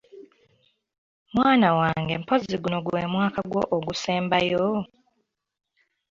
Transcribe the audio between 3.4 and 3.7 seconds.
gwo